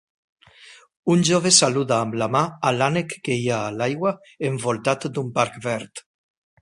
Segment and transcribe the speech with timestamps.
[1.15, 4.15] Un jove saluda amb la mà a l'ànec que hi ha a l'aigua
[4.51, 6.05] envoltat d'un parc verd.